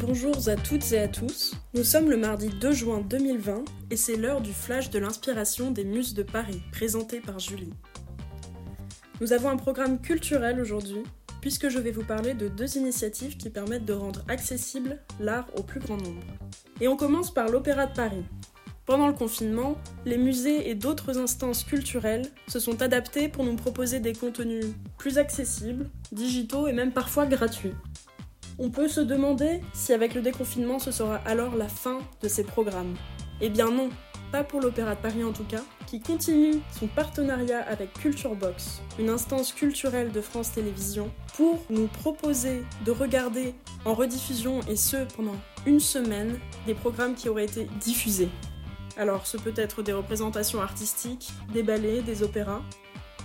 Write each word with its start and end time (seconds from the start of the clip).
Bonjour 0.00 0.36
à 0.48 0.56
toutes 0.56 0.92
et 0.92 0.98
à 0.98 1.08
tous. 1.08 1.54
Nous 1.72 1.82
sommes 1.82 2.10
le 2.10 2.18
mardi 2.18 2.50
2 2.50 2.72
juin 2.72 3.00
2020 3.00 3.64
et 3.90 3.96
c'est 3.96 4.16
l'heure 4.16 4.42
du 4.42 4.52
flash 4.52 4.90
de 4.90 4.98
l'inspiration 4.98 5.70
des 5.70 5.84
Muses 5.84 6.12
de 6.12 6.22
Paris, 6.22 6.60
présenté 6.70 7.20
par 7.20 7.38
Julie. 7.38 7.72
Nous 9.22 9.32
avons 9.32 9.48
un 9.48 9.56
programme 9.56 9.98
culturel 9.98 10.60
aujourd'hui, 10.60 11.02
puisque 11.40 11.70
je 11.70 11.78
vais 11.78 11.92
vous 11.92 12.04
parler 12.04 12.34
de 12.34 12.48
deux 12.48 12.76
initiatives 12.76 13.38
qui 13.38 13.48
permettent 13.48 13.86
de 13.86 13.94
rendre 13.94 14.22
accessible 14.28 14.98
l'art 15.18 15.46
au 15.56 15.62
plus 15.62 15.80
grand 15.80 15.96
nombre. 15.96 16.22
Et 16.82 16.88
on 16.88 16.96
commence 16.96 17.32
par 17.32 17.48
l'Opéra 17.48 17.86
de 17.86 17.94
Paris. 17.94 18.24
Pendant 18.84 19.08
le 19.08 19.14
confinement, 19.14 19.78
les 20.04 20.18
musées 20.18 20.68
et 20.68 20.74
d'autres 20.74 21.18
instances 21.18 21.64
culturelles 21.64 22.26
se 22.48 22.60
sont 22.60 22.82
adaptés 22.82 23.28
pour 23.28 23.44
nous 23.44 23.56
proposer 23.56 23.98
des 24.00 24.12
contenus 24.12 24.66
plus 24.98 25.16
accessibles, 25.16 25.88
digitaux 26.12 26.68
et 26.68 26.72
même 26.74 26.92
parfois 26.92 27.24
gratuits. 27.24 27.74
On 28.58 28.70
peut 28.70 28.88
se 28.88 29.02
demander 29.02 29.60
si 29.74 29.92
avec 29.92 30.14
le 30.14 30.22
déconfinement 30.22 30.78
ce 30.78 30.90
sera 30.90 31.16
alors 31.26 31.56
la 31.56 31.68
fin 31.68 31.98
de 32.22 32.28
ces 32.28 32.42
programmes. 32.42 32.94
Eh 33.42 33.50
bien 33.50 33.70
non, 33.70 33.90
pas 34.32 34.44
pour 34.44 34.62
l'Opéra 34.62 34.94
de 34.94 35.00
Paris 35.00 35.22
en 35.22 35.32
tout 35.32 35.44
cas, 35.44 35.62
qui 35.86 36.00
continue 36.00 36.54
son 36.72 36.86
partenariat 36.86 37.60
avec 37.60 37.92
Culture 37.92 38.34
Box, 38.34 38.80
une 38.98 39.10
instance 39.10 39.52
culturelle 39.52 40.10
de 40.10 40.22
France 40.22 40.52
Télévisions, 40.52 41.10
pour 41.36 41.62
nous 41.68 41.86
proposer 41.86 42.64
de 42.86 42.92
regarder 42.92 43.54
en 43.84 43.92
rediffusion 43.92 44.60
et 44.70 44.76
ce 44.76 45.04
pendant 45.14 45.36
une 45.66 45.80
semaine 45.80 46.38
des 46.66 46.74
programmes 46.74 47.14
qui 47.14 47.28
auraient 47.28 47.44
été 47.44 47.68
diffusés. 47.78 48.30
Alors 48.96 49.26
ce 49.26 49.36
peut 49.36 49.54
être 49.56 49.82
des 49.82 49.92
représentations 49.92 50.62
artistiques, 50.62 51.30
des 51.52 51.62
ballets, 51.62 52.00
des 52.00 52.22
opéras. 52.22 52.62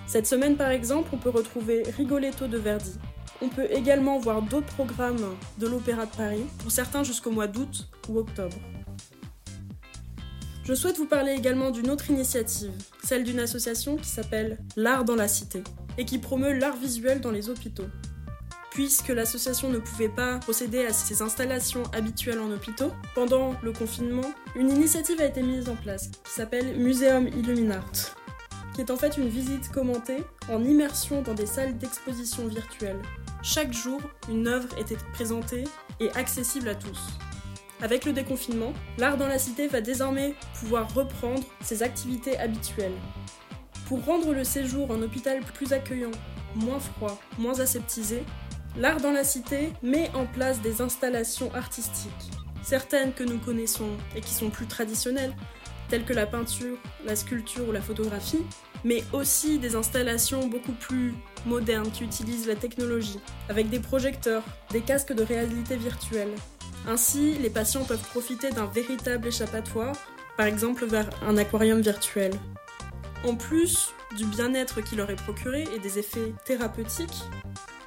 Cette 0.07 0.27
semaine 0.27 0.57
par 0.57 0.71
exemple, 0.71 1.09
on 1.13 1.17
peut 1.17 1.29
retrouver 1.29 1.83
Rigoletto 1.83 2.47
de 2.47 2.57
Verdi, 2.57 2.99
on 3.41 3.49
peut 3.49 3.67
également 3.71 4.19
voir 4.19 4.41
d'autres 4.41 4.73
programmes 4.73 5.35
de 5.57 5.67
l'Opéra 5.67 6.05
de 6.05 6.15
Paris, 6.15 6.45
pour 6.59 6.71
certains 6.71 7.03
jusqu'au 7.03 7.31
mois 7.31 7.47
d'août 7.47 7.87
ou 8.09 8.19
octobre. 8.19 8.57
Je 10.63 10.73
souhaite 10.75 10.97
vous 10.97 11.07
parler 11.07 11.33
également 11.33 11.71
d'une 11.71 11.89
autre 11.89 12.11
initiative, 12.11 12.71
celle 13.03 13.23
d'une 13.23 13.39
association 13.39 13.97
qui 13.97 14.07
s'appelle 14.07 14.59
L'Art 14.75 15.05
dans 15.05 15.15
la 15.15 15.27
Cité, 15.27 15.63
et 15.97 16.05
qui 16.05 16.19
promeut 16.19 16.53
l'art 16.53 16.77
visuel 16.77 17.19
dans 17.19 17.31
les 17.31 17.49
hôpitaux. 17.49 17.87
Puisque 18.69 19.09
l'association 19.09 19.69
ne 19.69 19.79
pouvait 19.79 20.07
pas 20.07 20.37
procéder 20.37 20.85
à 20.85 20.93
ses 20.93 21.21
installations 21.21 21.83
habituelles 21.93 22.39
en 22.39 22.51
hôpitaux, 22.51 22.93
pendant 23.15 23.55
le 23.63 23.73
confinement, 23.73 24.31
une 24.55 24.69
initiative 24.69 25.19
a 25.19 25.25
été 25.25 25.41
mise 25.41 25.67
en 25.67 25.75
place 25.75 26.07
qui 26.07 26.31
s'appelle 26.31 26.77
Muséum 26.77 27.27
Illuminart, 27.27 28.15
qui 28.73 28.81
est 28.81 28.91
en 28.91 28.97
fait 28.97 29.17
une 29.17 29.29
visite 29.29 29.69
commentée 29.71 30.23
en 30.49 30.63
immersion 30.63 31.21
dans 31.21 31.33
des 31.33 31.45
salles 31.45 31.77
d'exposition 31.77 32.47
virtuelles 32.47 33.01
chaque 33.43 33.73
jour, 33.73 33.99
une 34.29 34.47
œuvre 34.47 34.69
était 34.77 34.97
présentée 35.13 35.63
et 35.99 36.11
accessible 36.11 36.69
à 36.69 36.75
tous. 36.75 37.17
Avec 37.81 38.05
le 38.05 38.13
déconfinement, 38.13 38.71
l'art 38.99 39.17
dans 39.17 39.27
la 39.27 39.39
cité 39.39 39.67
va 39.67 39.81
désormais 39.81 40.35
pouvoir 40.59 40.93
reprendre 40.93 41.41
ses 41.59 41.81
activités 41.81 42.37
habituelles. 42.37 42.93
Pour 43.87 44.05
rendre 44.05 44.33
le 44.33 44.43
séjour 44.43 44.91
en 44.91 45.01
hôpital 45.01 45.39
plus 45.39 45.73
accueillant, 45.73 46.11
moins 46.55 46.79
froid, 46.79 47.19
moins 47.39 47.59
aseptisé, 47.59 48.23
l'art 48.77 49.01
dans 49.01 49.11
la 49.11 49.23
cité 49.23 49.73
met 49.81 50.11
en 50.13 50.27
place 50.27 50.61
des 50.61 50.81
installations 50.81 51.51
artistiques. 51.55 52.31
Certaines 52.61 53.11
que 53.11 53.23
nous 53.23 53.39
connaissons 53.39 53.89
et 54.15 54.21
qui 54.21 54.35
sont 54.35 54.51
plus 54.51 54.67
traditionnelles, 54.67 55.33
telles 55.91 56.05
que 56.05 56.13
la 56.13 56.25
peinture, 56.25 56.77
la 57.05 57.17
sculpture 57.17 57.67
ou 57.67 57.73
la 57.73 57.81
photographie, 57.81 58.45
mais 58.85 59.03
aussi 59.11 59.59
des 59.59 59.75
installations 59.75 60.47
beaucoup 60.47 60.71
plus 60.71 61.13
modernes 61.45 61.91
qui 61.91 62.05
utilisent 62.05 62.47
la 62.47 62.55
technologie, 62.55 63.19
avec 63.49 63.69
des 63.69 63.81
projecteurs, 63.81 64.41
des 64.71 64.79
casques 64.79 65.11
de 65.11 65.21
réalité 65.21 65.75
virtuelle. 65.75 66.31
Ainsi, 66.87 67.33
les 67.39 67.49
patients 67.49 67.83
peuvent 67.83 68.07
profiter 68.07 68.51
d'un 68.51 68.67
véritable 68.67 69.27
échappatoire, 69.27 69.93
par 70.37 70.45
exemple 70.45 70.85
vers 70.85 71.09
un 71.27 71.37
aquarium 71.37 71.81
virtuel. 71.81 72.31
En 73.27 73.35
plus 73.35 73.93
du 74.15 74.23
bien-être 74.25 74.79
qui 74.79 74.95
leur 74.95 75.09
est 75.09 75.21
procuré 75.21 75.67
et 75.75 75.79
des 75.79 75.99
effets 75.99 76.33
thérapeutiques, 76.45 77.25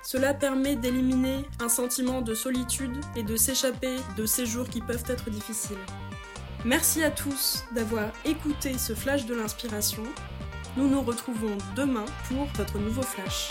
cela 0.02 0.34
permet 0.34 0.76
d'éliminer 0.76 1.38
un 1.58 1.70
sentiment 1.70 2.20
de 2.20 2.34
solitude 2.34 2.96
et 3.16 3.22
de 3.22 3.36
s'échapper 3.36 3.96
de 4.18 4.26
ces 4.26 4.44
jours 4.44 4.68
qui 4.68 4.82
peuvent 4.82 5.04
être 5.08 5.30
difficiles. 5.30 5.78
Merci 6.64 7.02
à 7.02 7.10
tous 7.10 7.64
d'avoir 7.72 8.10
écouté 8.24 8.78
ce 8.78 8.94
flash 8.94 9.26
de 9.26 9.34
l'inspiration 9.34 10.04
nous 10.76 10.88
nous 10.88 11.02
retrouvons 11.02 11.56
demain 11.76 12.04
pour 12.28 12.46
votre 12.56 12.78
nouveau 12.78 13.02
flash. 13.02 13.48